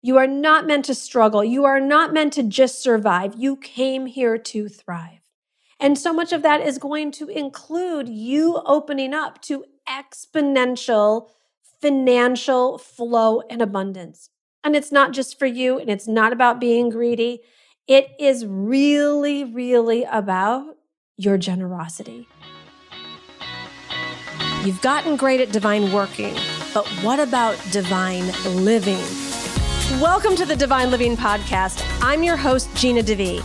[0.00, 1.42] You are not meant to struggle.
[1.42, 3.34] You are not meant to just survive.
[3.36, 5.20] You came here to thrive.
[5.80, 11.30] And so much of that is going to include you opening up to exponential
[11.80, 14.30] financial flow and abundance.
[14.64, 17.40] And it's not just for you, and it's not about being greedy.
[17.86, 20.76] It is really, really about
[21.16, 22.28] your generosity.
[24.64, 26.34] You've gotten great at divine working,
[26.74, 29.27] but what about divine living?
[29.92, 31.82] Welcome to the Divine Living Podcast.
[32.02, 33.42] I'm your host, Gina DeVee.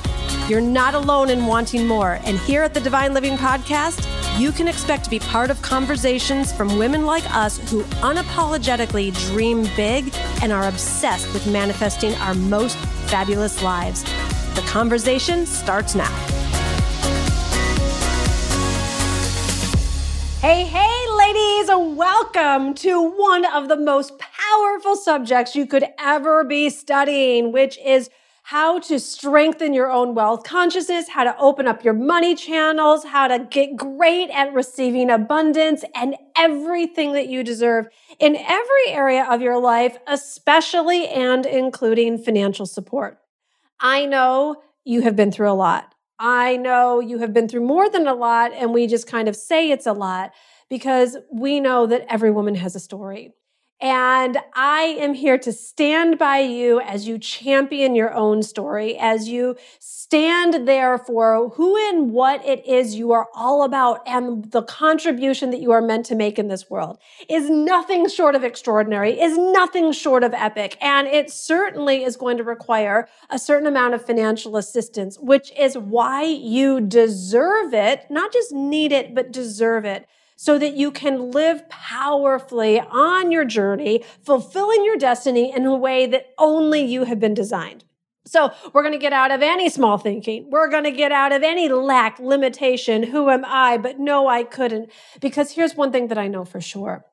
[0.50, 2.20] You're not alone in wanting more.
[2.26, 4.06] And here at the Divine Living Podcast,
[4.38, 9.64] you can expect to be part of conversations from women like us who unapologetically dream
[9.78, 14.04] big and are obsessed with manifesting our most fabulous lives.
[14.56, 16.14] The conversation starts now.
[20.42, 24.20] Hey, hey, ladies, welcome to one of the most
[24.54, 28.10] powerful subjects you could ever be studying, which is
[28.44, 33.28] how to strengthen your own wealth consciousness, how to open up your money channels, how
[33.28, 37.88] to get great at receiving abundance and everything that you deserve
[38.20, 43.18] in every area of your life, especially and including financial support.
[43.80, 45.96] I know you have been through a lot.
[46.20, 49.36] I know you have been through more than a lot, and we just kind of
[49.36, 50.32] say it's a lot
[50.70, 53.32] because we know that every woman has a story.
[53.84, 59.28] And I am here to stand by you as you champion your own story, as
[59.28, 64.62] you stand there for who and what it is you are all about and the
[64.62, 69.20] contribution that you are meant to make in this world is nothing short of extraordinary,
[69.20, 70.78] is nothing short of epic.
[70.80, 75.78] And it certainly is going to require a certain amount of financial assistance, which is
[75.78, 80.08] why you deserve it, not just need it, but deserve it
[80.44, 86.06] so that you can live powerfully on your journey, fulfilling your destiny in a way
[86.06, 87.86] that only you have been designed.
[88.26, 90.50] So we're going to get out of any small thinking.
[90.50, 93.04] We're going to get out of any lack, limitation.
[93.04, 93.78] Who am I?
[93.78, 94.92] But no, I couldn't.
[95.22, 97.06] Because here's one thing that I know for sure.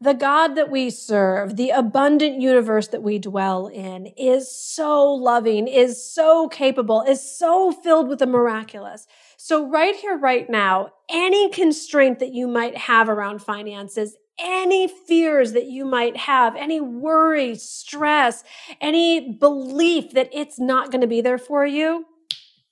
[0.00, 5.66] The God that we serve, the abundant universe that we dwell in is so loving,
[5.66, 9.08] is so capable, is so filled with the miraculous.
[9.40, 15.52] So right here, right now, any constraint that you might have around finances, any fears
[15.52, 18.42] that you might have, any worry, stress,
[18.80, 22.04] any belief that it's not going to be there for you,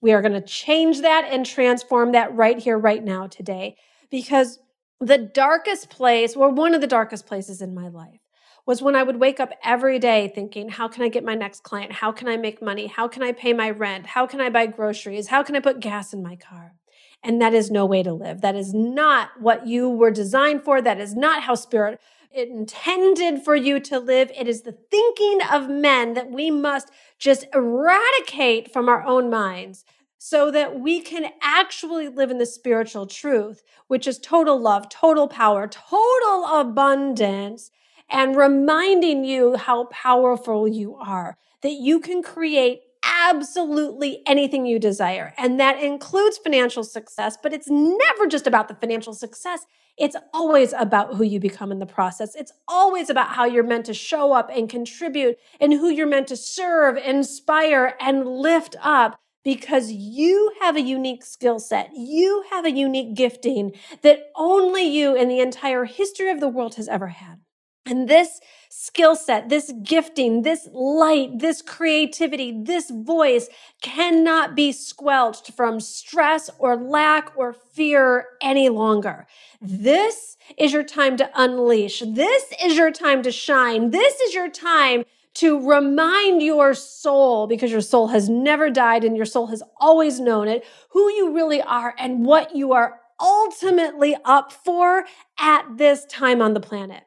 [0.00, 3.76] we are going to change that and transform that right here, right now, today.
[4.10, 4.58] Because
[5.00, 8.25] the darkest place, or one of the darkest places in my life,
[8.66, 11.62] was when I would wake up every day thinking, how can I get my next
[11.62, 11.92] client?
[11.92, 12.88] How can I make money?
[12.88, 14.06] How can I pay my rent?
[14.06, 15.28] How can I buy groceries?
[15.28, 16.74] How can I put gas in my car?
[17.22, 18.40] And that is no way to live.
[18.40, 20.82] That is not what you were designed for.
[20.82, 22.00] That is not how spirit
[22.32, 24.30] intended for you to live.
[24.36, 29.84] It is the thinking of men that we must just eradicate from our own minds
[30.18, 35.28] so that we can actually live in the spiritual truth, which is total love, total
[35.28, 37.70] power, total abundance,
[38.10, 45.32] and reminding you how powerful you are, that you can create absolutely anything you desire.
[45.38, 49.66] And that includes financial success, but it's never just about the financial success.
[49.96, 52.34] It's always about who you become in the process.
[52.34, 56.28] It's always about how you're meant to show up and contribute and who you're meant
[56.28, 61.90] to serve, inspire, and lift up because you have a unique skill set.
[61.94, 63.72] You have a unique gifting
[64.02, 67.40] that only you in the entire history of the world has ever had.
[67.86, 73.48] And this skill set, this gifting, this light, this creativity, this voice
[73.80, 79.26] cannot be squelched from stress or lack or fear any longer.
[79.60, 82.02] This is your time to unleash.
[82.04, 83.90] This is your time to shine.
[83.90, 85.04] This is your time
[85.34, 90.18] to remind your soul, because your soul has never died and your soul has always
[90.18, 95.04] known it, who you really are and what you are ultimately up for
[95.38, 97.05] at this time on the planet.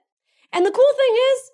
[0.51, 1.51] And the cool thing is,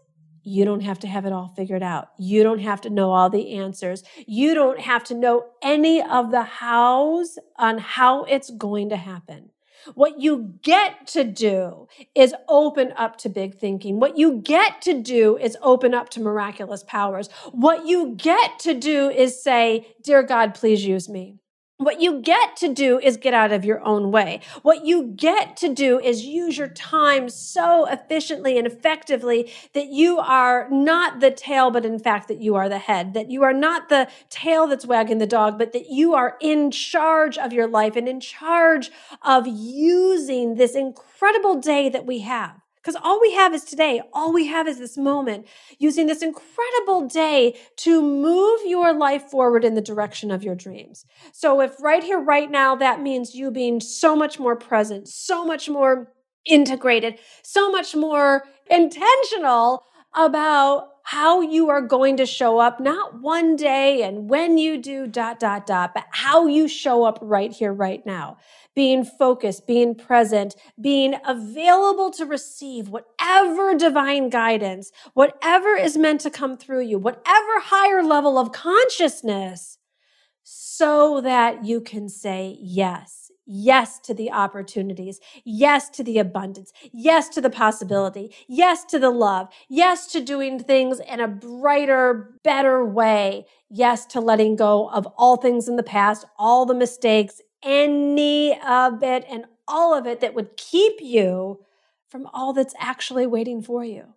[0.48, 2.10] you don't have to have it all figured out.
[2.20, 4.04] You don't have to know all the answers.
[4.28, 9.50] You don't have to know any of the hows on how it's going to happen.
[9.94, 14.00] What you get to do is open up to big thinking.
[14.00, 17.30] What you get to do is open up to miraculous powers.
[17.52, 21.38] What you get to do is say, Dear God, please use me.
[21.78, 24.40] What you get to do is get out of your own way.
[24.62, 30.18] What you get to do is use your time so efficiently and effectively that you
[30.18, 33.52] are not the tail, but in fact that you are the head, that you are
[33.52, 37.68] not the tail that's wagging the dog, but that you are in charge of your
[37.68, 38.90] life and in charge
[39.22, 42.65] of using this incredible day that we have.
[42.86, 44.00] Because all we have is today.
[44.14, 45.48] All we have is this moment,
[45.80, 51.04] using this incredible day to move your life forward in the direction of your dreams.
[51.34, 55.44] So, if right here, right now, that means you being so much more present, so
[55.44, 56.14] much more
[56.46, 59.84] integrated, so much more intentional
[60.16, 65.06] about how you are going to show up, not one day and when you do
[65.06, 68.38] dot, dot, dot, but how you show up right here, right now.
[68.74, 76.32] Being focused, being present, being available to receive whatever divine guidance, whatever is meant to
[76.32, 79.78] come through you, whatever higher level of consciousness,
[80.78, 85.20] so that you can say yes Yes to the opportunities.
[85.44, 86.74] Yes to the abundance.
[86.92, 88.34] Yes to the possibility.
[88.48, 89.50] Yes to the love.
[89.70, 93.46] Yes to doing things in a brighter, better way.
[93.70, 99.04] Yes to letting go of all things in the past, all the mistakes, any of
[99.04, 101.64] it and all of it that would keep you
[102.10, 104.14] from all that's actually waiting for you.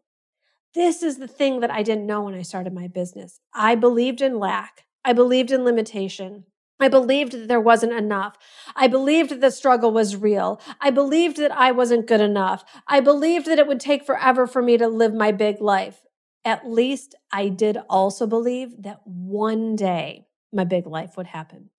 [0.74, 3.40] This is the thing that I didn't know when I started my business.
[3.52, 4.84] I believed in lack.
[5.08, 6.44] I believed in limitation.
[6.78, 8.36] I believed that there wasn't enough.
[8.76, 10.60] I believed that the struggle was real.
[10.82, 12.62] I believed that I wasn't good enough.
[12.86, 16.02] I believed that it would take forever for me to live my big life.
[16.44, 21.70] At least I did also believe that one day my big life would happen.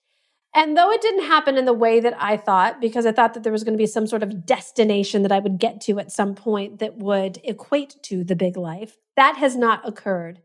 [0.55, 3.43] And though it didn't happen in the way that I thought, because I thought that
[3.43, 6.11] there was going to be some sort of destination that I would get to at
[6.11, 10.41] some point that would equate to the big life, that has not occurred.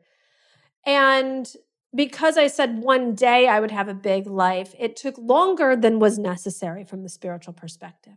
[0.85, 1.51] And
[1.95, 5.99] because I said one day I would have a big life, it took longer than
[5.99, 8.15] was necessary from the spiritual perspective.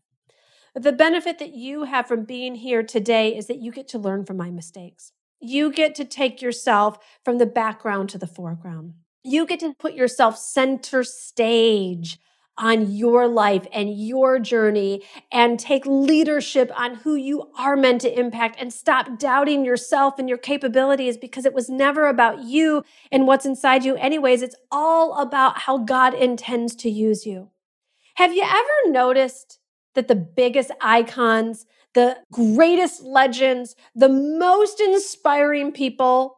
[0.73, 4.25] The benefit that you have from being here today is that you get to learn
[4.25, 5.11] from my mistakes.
[5.39, 8.93] You get to take yourself from the background to the foreground.
[9.23, 12.19] You get to put yourself center stage
[12.57, 18.19] on your life and your journey and take leadership on who you are meant to
[18.19, 23.27] impact and stop doubting yourself and your capabilities because it was never about you and
[23.27, 24.41] what's inside you, anyways.
[24.41, 27.49] It's all about how God intends to use you.
[28.15, 29.59] Have you ever noticed
[29.93, 36.37] that the biggest icons, the greatest legends, the most inspiring people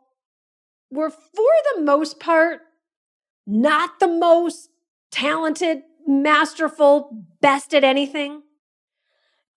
[0.92, 2.62] were, for the most part,
[3.46, 4.70] not the most
[5.12, 8.42] talented, masterful, best at anything.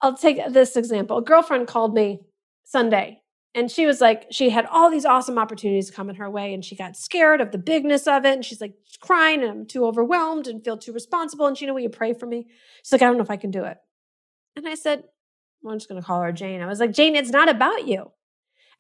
[0.01, 1.19] I'll take this example.
[1.19, 2.21] A girlfriend called me
[2.65, 3.23] Sunday
[3.55, 6.75] and she was like, she had all these awesome opportunities coming her way and she
[6.75, 8.35] got scared of the bigness of it.
[8.35, 11.47] And she's like crying and I'm too overwhelmed and feel too responsible.
[11.47, 12.47] And she, you know, will you pray for me?
[12.83, 13.77] She's like, I don't know if I can do it.
[14.57, 15.05] And I said,
[15.63, 16.61] well, I'm just going to call her Jane.
[16.61, 18.11] I was like, Jane, it's not about you.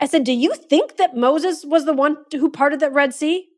[0.01, 3.49] I said, do you think that Moses was the one who parted the Red Sea?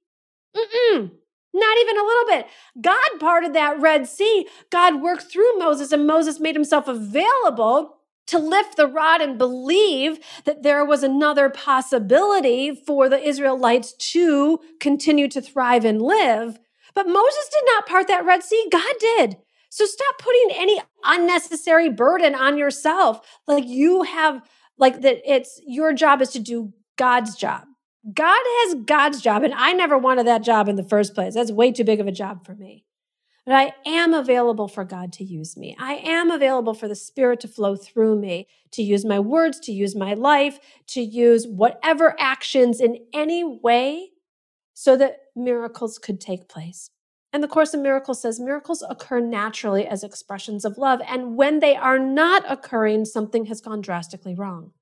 [0.55, 1.12] Mm-mm.
[1.54, 2.46] Not even a little bit.
[2.80, 4.48] God parted that Red Sea.
[4.70, 7.96] God worked through Moses, and Moses made himself available
[8.26, 14.58] to lift the rod and believe that there was another possibility for the Israelites to
[14.80, 16.58] continue to thrive and live.
[16.94, 19.36] But Moses did not part that Red Sea, God did.
[19.68, 23.20] So stop putting any unnecessary burden on yourself.
[23.46, 24.42] Like you have,
[24.78, 27.64] like that it's your job is to do God's job.
[28.12, 31.34] God has God's job, and I never wanted that job in the first place.
[31.34, 32.84] That's way too big of a job for me.
[33.46, 35.76] But I am available for God to use me.
[35.78, 39.72] I am available for the Spirit to flow through me, to use my words, to
[39.72, 40.58] use my life,
[40.88, 44.10] to use whatever actions in any way
[44.72, 46.90] so that miracles could take place.
[47.32, 51.00] And the Course in Miracles says miracles occur naturally as expressions of love.
[51.06, 54.73] And when they are not occurring, something has gone drastically wrong.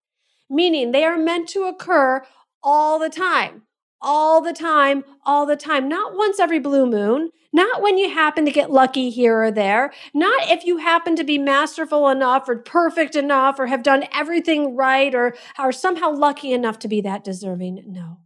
[0.50, 2.22] Meaning they are meant to occur
[2.62, 3.62] all the time,
[4.00, 5.88] all the time, all the time.
[5.88, 9.92] Not once every blue moon, not when you happen to get lucky here or there,
[10.14, 14.74] not if you happen to be masterful enough or perfect enough or have done everything
[14.74, 17.84] right or are somehow lucky enough to be that deserving.
[17.86, 18.18] No.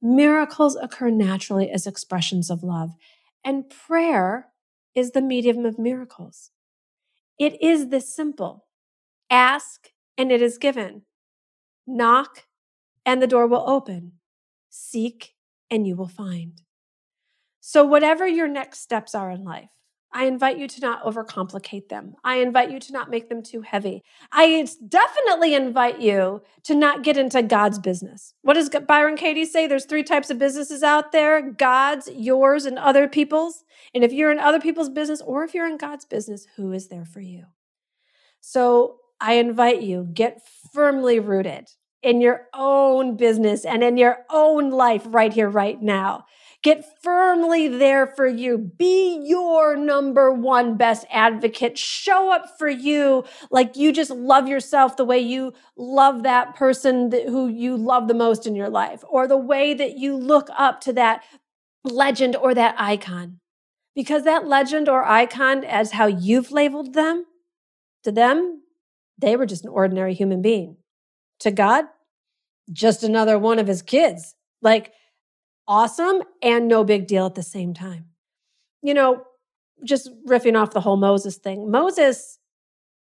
[0.00, 2.96] Miracles occur naturally as expressions of love,
[3.44, 4.48] and prayer
[4.96, 6.50] is the medium of miracles.
[7.38, 8.66] It is this simple
[9.30, 11.02] ask and it is given,
[11.86, 12.44] knock
[13.04, 14.12] and the door will open.
[14.70, 15.34] Seek
[15.70, 16.62] and you will find.
[17.60, 19.70] So, whatever your next steps are in life,
[20.14, 22.14] I invite you to not overcomplicate them.
[22.22, 24.02] I invite you to not make them too heavy.
[24.30, 28.34] I definitely invite you to not get into God's business.
[28.42, 29.66] What does Byron Katie say?
[29.66, 33.64] There's three types of businesses out there God's, yours, and other people's.
[33.94, 36.88] And if you're in other people's business or if you're in God's business, who is
[36.88, 37.44] there for you?
[38.40, 40.42] So I invite you, get
[40.74, 41.68] firmly rooted
[42.02, 46.26] in your own business and in your own life right here, right now.
[46.62, 48.56] Get firmly there for you.
[48.56, 51.76] Be your number one best advocate.
[51.76, 57.10] Show up for you like you just love yourself the way you love that person
[57.10, 60.48] that, who you love the most in your life, or the way that you look
[60.56, 61.24] up to that
[61.82, 63.40] legend or that icon.
[63.96, 67.26] Because that legend or icon, as how you've labeled them,
[68.04, 68.62] to them,
[69.18, 70.76] they were just an ordinary human being.
[71.42, 71.84] To God,
[72.72, 74.34] just another one of his kids.
[74.60, 74.92] Like,
[75.66, 78.06] awesome and no big deal at the same time.
[78.82, 79.24] You know,
[79.84, 81.70] just riffing off the whole Moses thing.
[81.70, 82.38] Moses,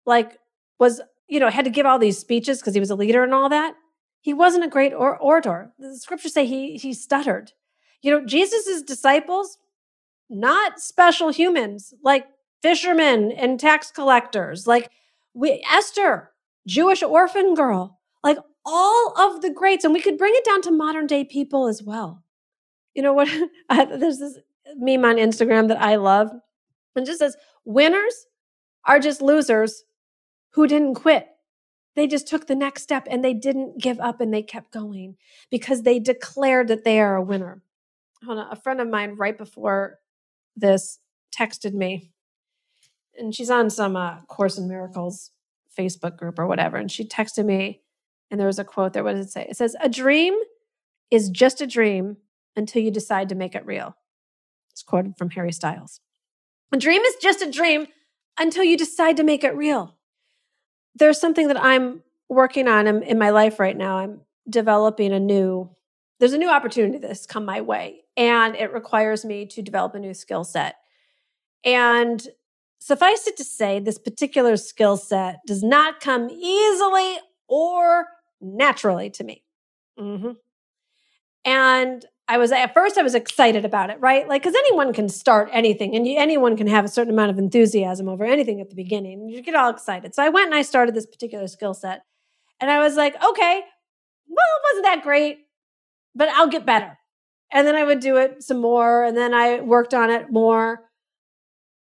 [0.07, 0.39] like,
[0.79, 3.35] was, you know, had to give all these speeches because he was a leader and
[3.35, 3.75] all that.
[4.21, 5.73] He wasn't a great or- orator.
[5.79, 7.53] The scriptures say he, he stuttered.
[8.03, 9.59] You know, Jesus's disciples,
[10.31, 12.27] not special humans, like
[12.63, 14.91] fishermen and tax collectors, like
[15.35, 16.31] we, Esther,
[16.67, 19.85] Jewish orphan girl, like all of the greats.
[19.85, 22.25] And we could bring it down to modern day people as well.
[22.95, 23.29] You know what?
[23.69, 24.39] I, there's this
[24.77, 26.31] meme on Instagram that I love.
[26.97, 28.27] And just says, winners
[28.85, 29.85] are just losers
[30.51, 31.29] who didn't quit.
[31.95, 35.17] They just took the next step and they didn't give up and they kept going
[35.51, 37.63] because they declared that they are a winner.
[38.25, 39.99] Hold on, a friend of mine right before
[40.57, 40.99] this
[41.37, 42.11] texted me,
[43.17, 45.31] and she's on some uh, Course in Miracles
[45.77, 46.77] Facebook group or whatever.
[46.77, 47.83] And she texted me,
[48.31, 49.05] and there was a quote there.
[49.05, 49.47] What does it say?
[49.49, 50.35] It says, A dream
[51.11, 52.19] is just a dream
[52.57, 53.97] until you decide to make it real.
[54.73, 56.01] It's quoted from Harry Styles.
[56.73, 57.87] A dream is just a dream
[58.39, 59.97] until you decide to make it real.
[60.95, 63.99] There's something that I'm working on in, my life right now.
[63.99, 65.71] I'm developing a new,
[66.19, 69.99] there's a new opportunity that's come my way, and it requires me to develop a
[69.99, 70.77] new skill set.
[71.65, 72.27] And
[72.79, 77.19] suffice it to say, this particular skill set does not come easily
[77.49, 78.07] or
[78.41, 79.43] naturally to me.
[79.99, 80.33] Mm-hmm.
[81.45, 84.29] And I was at first I was excited about it, right?
[84.29, 87.39] Like, because anyone can start anything, and you, anyone can have a certain amount of
[87.39, 89.29] enthusiasm over anything at the beginning.
[89.31, 90.15] You get all excited.
[90.15, 92.03] So I went and I started this particular skill set,
[92.61, 93.63] and I was like, okay,
[94.29, 95.39] well, it wasn't that great,
[96.15, 96.99] but I'll get better.
[97.51, 100.85] And then I would do it some more, and then I worked on it more,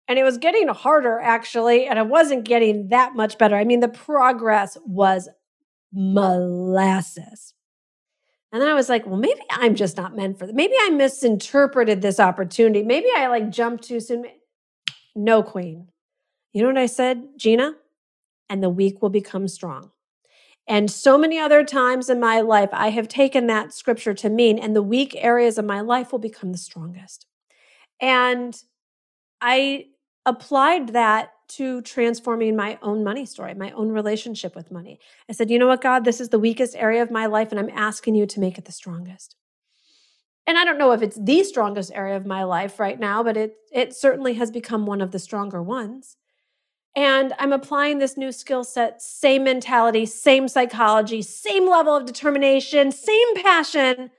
[0.08, 3.55] and it was getting harder actually, and I wasn't getting that much better.
[3.55, 5.29] I mean, the progress was
[5.93, 7.53] molasses.
[8.51, 10.55] And then I was like, well, maybe I'm just not meant for that.
[10.55, 12.83] Maybe I misinterpreted this opportunity.
[12.83, 14.25] Maybe I like jumped too soon.
[15.15, 15.88] No, Queen.
[16.51, 17.75] You know what I said, Gina?
[18.50, 19.91] And the weak will become strong.
[20.67, 24.60] And so many other times in my life, I have taken that scripture to mean,
[24.60, 27.25] and the weak areas of my life will become the strongest.
[28.00, 28.55] And
[29.39, 29.88] I
[30.25, 35.00] applied that to transforming my own money story, my own relationship with money.
[35.29, 37.60] I said, you know what, God, this is the weakest area of my life, and
[37.60, 39.36] I'm asking you to make it the strongest.
[40.48, 43.38] And I don't know if it's the strongest area of my life right now, but
[43.38, 46.17] it, it certainly has become one of the stronger ones.
[46.96, 52.91] And I'm applying this new skill set, same mentality, same psychology, same level of determination,
[52.91, 54.12] same passion.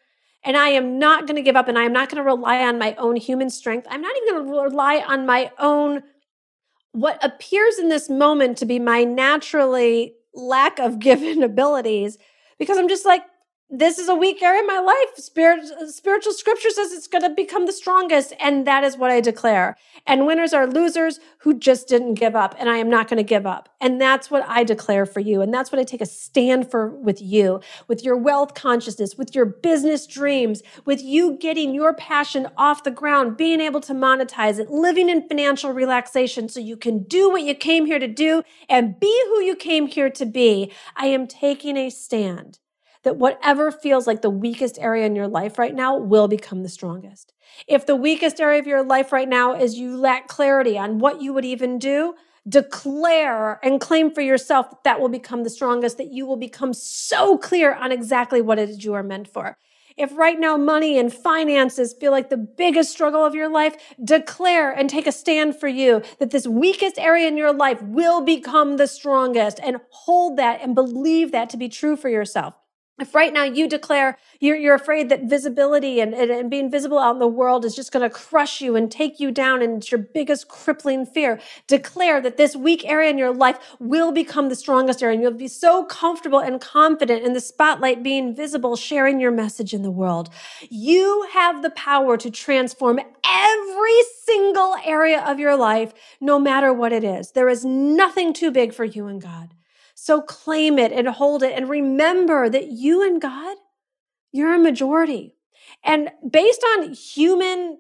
[0.44, 2.64] And I am not going to give up and I am not going to rely
[2.64, 3.86] on my own human strength.
[3.90, 6.02] I'm not even going to rely on my own
[6.92, 12.18] what appears in this moment to be my naturally lack of given abilities
[12.58, 13.22] because I'm just like,
[13.72, 15.16] this is a weak area in my life.
[15.16, 18.34] Spirit, spiritual scripture says it's going to become the strongest.
[18.38, 19.76] And that is what I declare.
[20.06, 22.54] And winners are losers who just didn't give up.
[22.58, 23.70] And I am not going to give up.
[23.80, 25.40] And that's what I declare for you.
[25.40, 29.34] And that's what I take a stand for with you, with your wealth consciousness, with
[29.34, 34.58] your business dreams, with you getting your passion off the ground, being able to monetize
[34.58, 38.42] it, living in financial relaxation so you can do what you came here to do
[38.68, 40.70] and be who you came here to be.
[40.94, 42.58] I am taking a stand
[43.02, 46.68] that whatever feels like the weakest area in your life right now will become the
[46.68, 47.32] strongest.
[47.66, 51.20] If the weakest area of your life right now is you lack clarity on what
[51.20, 52.14] you would even do,
[52.48, 56.72] declare and claim for yourself that that will become the strongest, that you will become
[56.72, 59.56] so clear on exactly what it is you are meant for.
[59.96, 64.70] If right now money and finances feel like the biggest struggle of your life, declare
[64.70, 68.76] and take a stand for you that this weakest area in your life will become
[68.76, 72.54] the strongest and hold that and believe that to be true for yourself.
[73.00, 76.98] If right now you declare you're, you're afraid that visibility and, and, and being visible
[76.98, 79.78] out in the world is just going to crush you and take you down and
[79.78, 84.50] it's your biggest crippling fear, declare that this weak area in your life will become
[84.50, 88.76] the strongest area and you'll be so comfortable and confident in the spotlight being visible,
[88.76, 90.28] sharing your message in the world.
[90.68, 96.92] You have the power to transform every single area of your life, no matter what
[96.92, 97.32] it is.
[97.32, 99.54] There is nothing too big for you and God.
[100.02, 103.56] So claim it and hold it and remember that you and God,
[104.32, 105.36] you're a majority.
[105.84, 107.78] And based on human,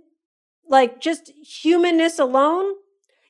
[0.68, 2.74] like just humanness alone,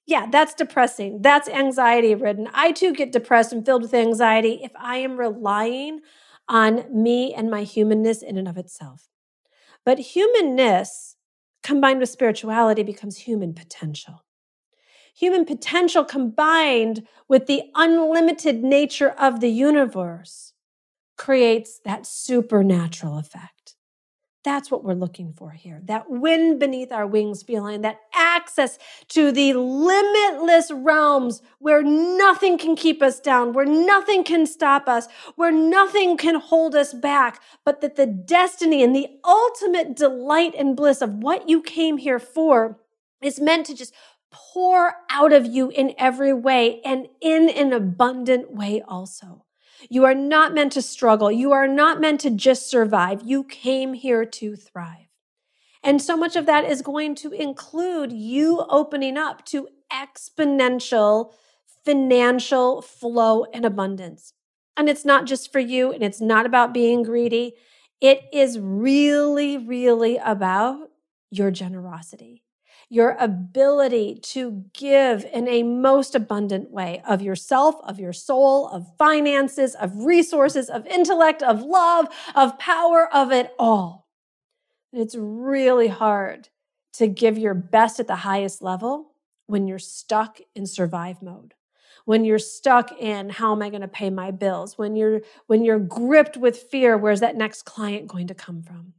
[0.04, 1.22] yeah, that's depressing.
[1.22, 2.50] That's anxiety ridden.
[2.52, 6.00] I too get depressed and filled with anxiety if I am relying
[6.46, 9.08] on me and my humanness in and of itself.
[9.86, 11.16] But humanness
[11.62, 14.22] combined with spirituality becomes human potential.
[15.14, 20.52] Human potential combined with the unlimited nature of the universe
[21.16, 23.76] creates that supernatural effect.
[24.44, 25.80] That's what we're looking for here.
[25.84, 28.76] That wind beneath our wings feeling, that access
[29.08, 35.06] to the limitless realms where nothing can keep us down, where nothing can stop us,
[35.36, 40.76] where nothing can hold us back, but that the destiny and the ultimate delight and
[40.76, 42.78] bliss of what you came here for
[43.22, 43.94] is meant to just
[44.32, 49.44] pour out of you in every way and in an abundant way also.
[49.90, 51.30] You are not meant to struggle.
[51.30, 53.22] You are not meant to just survive.
[53.24, 55.08] You came here to thrive.
[55.82, 61.32] And so much of that is going to include you opening up to exponential
[61.84, 64.32] financial flow and abundance.
[64.76, 67.54] And it's not just for you, and it's not about being greedy.
[68.00, 70.88] It is really, really about
[71.30, 72.42] your generosity
[72.92, 78.86] your ability to give in a most abundant way of yourself, of your soul, of
[78.98, 84.06] finances, of resources, of intellect, of love, of power, of it all.
[84.92, 86.50] And it's really hard
[86.92, 89.14] to give your best at the highest level
[89.46, 91.54] when you're stuck in survive mode
[92.04, 95.64] when you're stuck in how am i going to pay my bills when you're when
[95.64, 98.92] you're gripped with fear where's that next client going to come from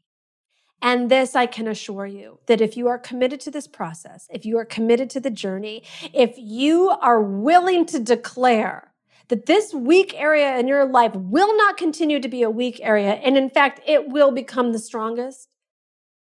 [0.84, 4.46] and this, I can assure you that if you are committed to this process, if
[4.46, 5.82] you are committed to the journey,
[6.14, 8.92] if you are willing to declare
[9.30, 13.14] that this weak area in your life will not continue to be a weak area,
[13.14, 15.48] and in fact, it will become the strongest,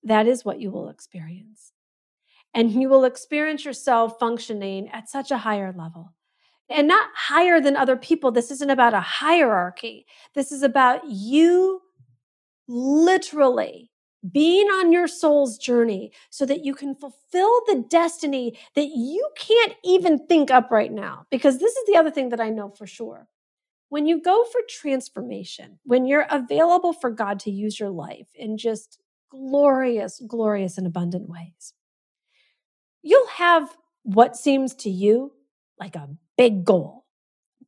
[0.02, 1.72] that is what you will experience.
[2.54, 6.14] And you will experience yourself functioning at such a higher level.
[6.70, 8.30] And not higher than other people.
[8.30, 10.06] This isn't about a hierarchy.
[10.34, 11.82] This is about you
[12.66, 13.90] literally
[14.32, 19.74] being on your soul's journey so that you can fulfill the destiny that you can't
[19.84, 21.26] even think up right now.
[21.30, 23.28] Because this is the other thing that I know for sure.
[23.90, 28.58] When you go for transformation, when you're available for God to use your life in
[28.58, 29.00] just
[29.30, 31.72] glorious, glorious, and abundant ways,
[33.02, 35.32] you'll have what seems to you
[35.78, 37.04] like a big goal.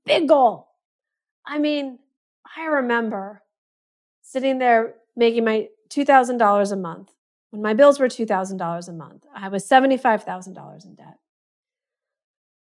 [0.05, 0.69] Big goal.
[1.47, 1.99] I mean,
[2.57, 3.43] I remember
[4.23, 7.13] sitting there making my $2,000 a month.
[7.51, 11.19] When my bills were $2,000 a month, I was $75,000 in debt.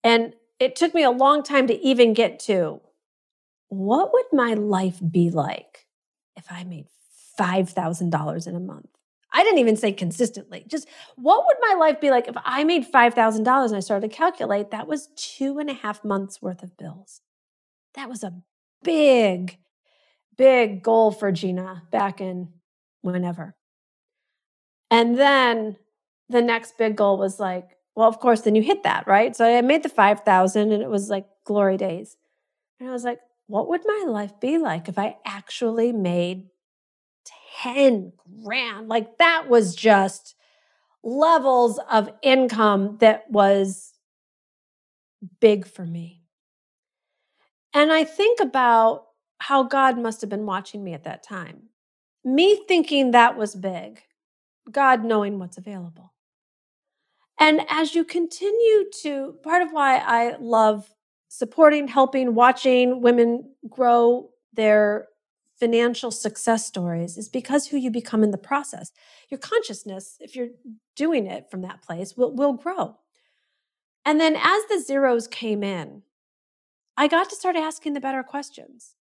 [0.03, 2.81] And it took me a long time to even get to
[3.69, 5.87] what would my life be like
[6.37, 6.87] if I made
[7.38, 8.88] $5,000 in a month?
[9.33, 10.64] I didn't even say consistently.
[10.66, 14.16] Just what would my life be like if I made $5,000 and I started to
[14.16, 14.73] calculate?
[14.73, 17.21] That was two and a half months worth of bills.
[17.95, 18.43] That was a
[18.83, 19.59] big,
[20.37, 22.49] big goal for Gina back in
[23.02, 23.54] whenever.
[24.90, 25.76] And then
[26.28, 29.34] the next big goal was like, well, of course, then you hit that, right?
[29.34, 32.16] So I made the 5,000 and it was like glory days.
[32.78, 36.48] And I was like, what would my life be like if I actually made
[37.62, 38.12] 10
[38.44, 38.88] grand?
[38.88, 40.34] Like that was just
[41.02, 43.92] levels of income that was
[45.40, 46.22] big for me.
[47.74, 49.06] And I think about
[49.38, 51.69] how God must have been watching me at that time
[52.24, 54.02] me thinking that was big,
[54.70, 56.12] God knowing what's available.
[57.38, 60.92] And as you continue to, part of why I love
[61.28, 65.09] supporting, helping, watching women grow their
[65.59, 68.92] financial success stories is because who you become in the process.
[69.28, 70.48] Your consciousness, if you're
[70.96, 72.96] doing it from that place, will, will grow.
[74.04, 76.02] And then as the zeros came in,
[76.96, 78.94] I got to start asking the better questions.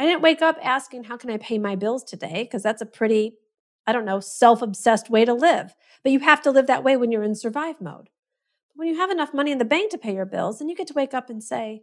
[0.00, 2.44] I didn't wake up asking, how can I pay my bills today?
[2.44, 3.34] Because that's a pretty,
[3.86, 5.74] I don't know, self obsessed way to live.
[6.02, 8.08] But you have to live that way when you're in survive mode.
[8.74, 10.86] When you have enough money in the bank to pay your bills, then you get
[10.86, 11.82] to wake up and say,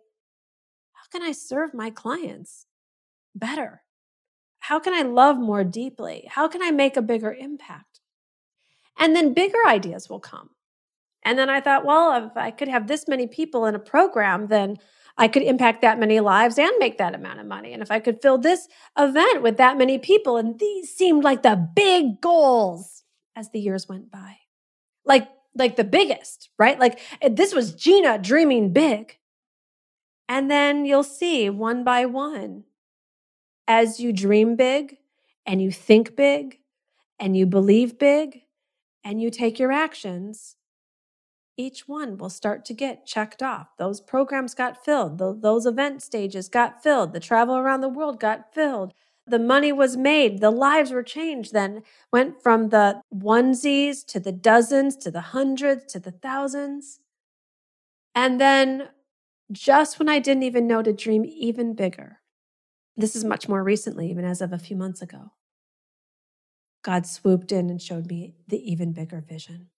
[0.94, 2.66] how can I serve my clients
[3.36, 3.84] better?
[4.62, 6.28] How can I love more deeply?
[6.28, 8.00] How can I make a bigger impact?
[8.98, 10.50] And then bigger ideas will come.
[11.22, 14.48] And then I thought, well, if I could have this many people in a program,
[14.48, 14.78] then
[15.18, 17.74] I could impact that many lives and make that amount of money.
[17.74, 21.42] And if I could fill this event with that many people, and these seemed like
[21.42, 23.04] the big goals
[23.36, 24.38] as the years went by.
[25.06, 26.80] Like, like the biggest, right?
[26.80, 29.18] Like eh, this was Gina dreaming big.
[30.30, 32.66] And then you'll see one by one
[33.68, 34.98] as you dream big
[35.46, 36.60] and you think big
[37.20, 38.42] and you believe big
[39.04, 40.57] and you take your actions,
[41.58, 43.76] each one will start to get checked off.
[43.78, 48.54] Those programs got filled, those event stages got filled, the travel around the world got
[48.54, 48.94] filled.
[49.26, 51.82] The money was made, the lives were changed, then
[52.14, 57.02] went from the onesies to the dozens to the hundreds to the thousands.
[58.16, 58.90] And then,
[59.52, 62.20] just when I didn't even know to dream even bigger,
[62.96, 65.32] this is much more recently, even as of a few months ago,
[66.84, 69.70] God swooped in and showed me the even bigger vision.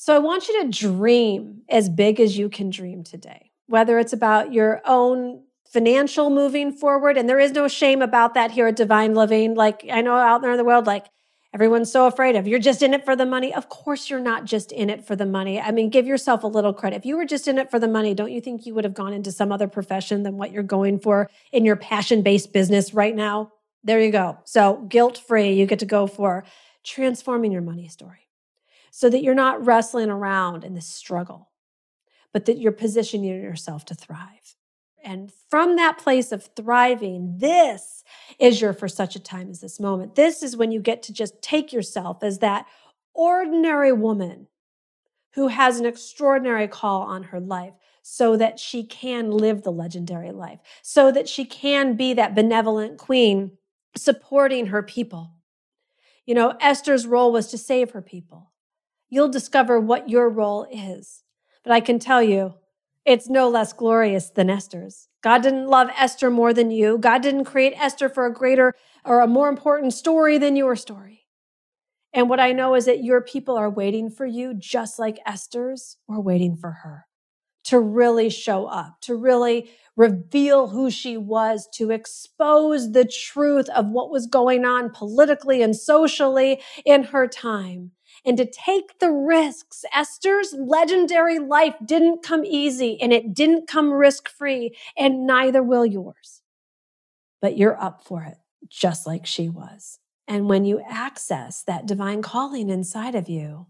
[0.00, 4.12] So I want you to dream as big as you can dream today, whether it's
[4.12, 7.18] about your own financial moving forward.
[7.18, 9.56] And there is no shame about that here at Divine Living.
[9.56, 11.06] Like I know out there in the world, like
[11.52, 13.52] everyone's so afraid of you're just in it for the money.
[13.52, 15.60] Of course, you're not just in it for the money.
[15.60, 16.98] I mean, give yourself a little credit.
[16.98, 18.94] If you were just in it for the money, don't you think you would have
[18.94, 22.94] gone into some other profession than what you're going for in your passion based business
[22.94, 23.50] right now?
[23.82, 24.38] There you go.
[24.44, 26.44] So, guilt free, you get to go for
[26.84, 28.27] transforming your money story
[28.98, 31.50] so that you're not wrestling around in this struggle,
[32.32, 34.56] but that you're positioning yourself to thrive.
[35.04, 38.02] And from that place of thriving, this
[38.40, 40.16] is your for such a time as this moment.
[40.16, 42.66] This is when you get to just take yourself as that
[43.14, 44.48] ordinary woman
[45.34, 50.32] who has an extraordinary call on her life so that she can live the legendary
[50.32, 53.52] life, so that she can be that benevolent queen
[53.96, 55.34] supporting her people.
[56.26, 58.50] You know, Esther's role was to save her people.
[59.10, 61.22] You'll discover what your role is.
[61.64, 62.54] But I can tell you,
[63.04, 65.08] it's no less glorious than Esther's.
[65.22, 66.98] God didn't love Esther more than you.
[66.98, 71.26] God didn't create Esther for a greater or a more important story than your story.
[72.12, 75.96] And what I know is that your people are waiting for you, just like Esther's
[76.06, 77.06] were waiting for her
[77.64, 83.88] to really show up, to really reveal who she was, to expose the truth of
[83.88, 87.90] what was going on politically and socially in her time
[88.28, 89.86] and to take the risks.
[89.94, 95.86] Esther's legendary life didn't come easy and it didn't come risk free, and neither will
[95.86, 96.42] yours.
[97.40, 98.36] But you're up for it,
[98.68, 99.98] just like she was.
[100.28, 103.68] And when you access that divine calling inside of you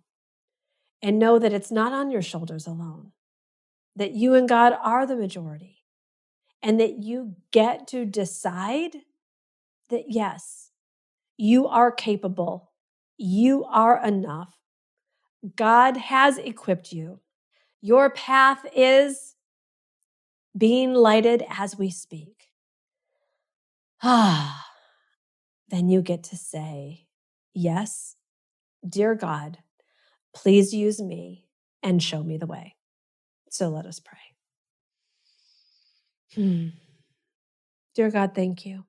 [1.01, 3.13] and know that it's not on your shoulders alone,
[3.95, 5.85] that you and God are the majority,
[6.65, 8.97] and that you get to decide
[9.89, 10.73] that yes,
[11.37, 12.68] you are capable
[13.19, 14.57] you are enough.
[15.57, 17.21] God has equipped you.
[17.81, 19.35] Your path is
[20.57, 22.49] being lighted as we speak.
[24.03, 24.67] Ah,
[25.69, 27.07] then you get to say,
[27.55, 28.17] Yes,
[28.89, 29.59] dear God,
[30.35, 31.47] please use me
[31.83, 32.77] and show me the way.
[33.51, 34.19] So let us pray.
[36.35, 36.69] Hmm.
[37.95, 38.85] Dear God, thank you.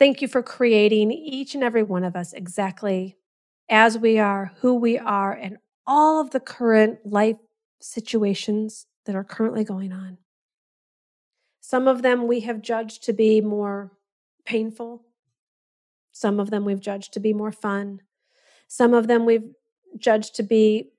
[0.00, 3.18] Thank you for creating each and every one of us exactly
[3.68, 7.36] as we are, who we are, and all of the current life
[7.82, 10.16] situations that are currently going on.
[11.60, 13.92] Some of them we have judged to be more
[14.46, 15.04] painful.
[16.12, 18.00] Some of them we've judged to be more fun.
[18.68, 19.52] Some of them we've
[19.98, 20.92] judged to be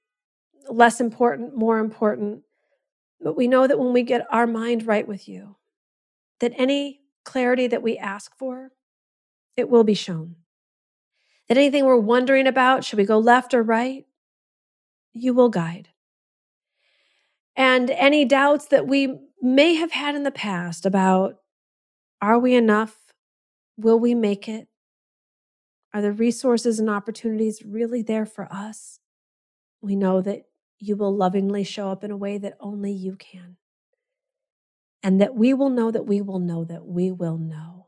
[0.70, 2.44] less important, more important.
[3.20, 5.56] But we know that when we get our mind right with you,
[6.40, 8.70] that any clarity that we ask for,
[9.58, 10.36] it will be shown.
[11.48, 14.06] That anything we're wondering about, should we go left or right?
[15.14, 15.90] You will guide.
[17.56, 21.36] And any doubts that we may have had in the past about
[22.22, 22.96] are we enough?
[23.78, 24.68] Will we make it?
[25.94, 29.00] Are the resources and opportunities really there for us?
[29.82, 30.44] We know that
[30.80, 33.58] you will lovingly show up in a way that only you can.
[35.04, 37.81] And that we will know that we will know that we will know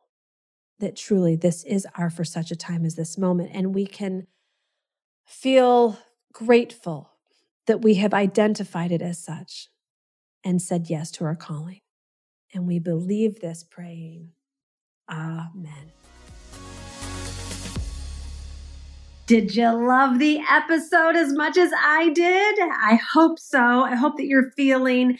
[0.79, 3.51] that truly this is our for such a time as this moment.
[3.53, 4.27] And we can
[5.25, 5.97] feel
[6.33, 7.11] grateful
[7.67, 9.69] that we have identified it as such
[10.43, 11.79] and said yes to our calling.
[12.53, 14.31] And we believe this praying.
[15.09, 15.91] Amen.
[19.25, 22.59] Did you love the episode as much as I did?
[22.59, 23.59] I hope so.
[23.59, 25.17] I hope that you're feeling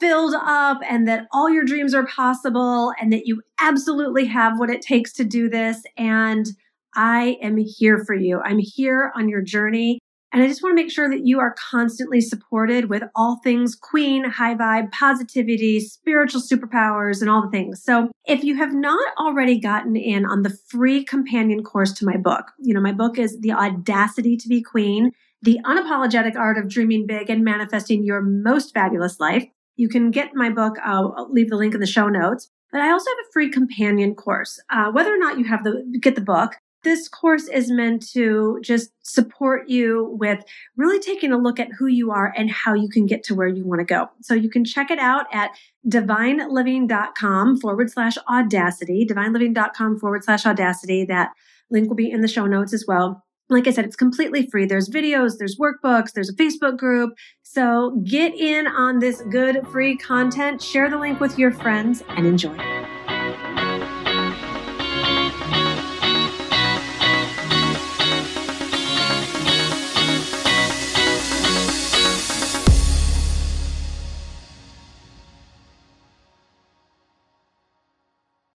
[0.00, 4.70] filled up and that all your dreams are possible and that you absolutely have what
[4.70, 5.82] it takes to do this.
[5.96, 6.46] And
[6.94, 8.40] I am here for you.
[8.40, 9.98] I'm here on your journey.
[10.32, 13.74] And I just want to make sure that you are constantly supported with all things
[13.74, 17.82] queen, high vibe, positivity, spiritual superpowers, and all the things.
[17.82, 22.16] So if you have not already gotten in on the free companion course to my
[22.16, 26.68] book, you know, my book is The Audacity to Be Queen, The Unapologetic Art of
[26.68, 29.46] Dreaming Big and Manifesting Your Most Fabulous Life.
[29.76, 30.76] You can get my book.
[30.82, 32.50] I'll leave the link in the show notes.
[32.72, 34.60] But I also have a free companion course.
[34.70, 38.60] Uh, whether or not you have the get the book, this course is meant to
[38.62, 40.44] just support you with
[40.76, 43.48] really taking a look at who you are and how you can get to where
[43.48, 44.08] you want to go.
[44.20, 45.50] So you can check it out at
[45.88, 51.04] divineliving.com forward slash audacity, divineliving.com forward slash audacity.
[51.04, 51.32] That
[51.70, 53.25] link will be in the show notes as well.
[53.48, 54.66] Like I said, it's completely free.
[54.66, 57.14] There's videos, there's workbooks, there's a Facebook group.
[57.42, 62.26] So get in on this good free content, share the link with your friends, and
[62.26, 62.56] enjoy.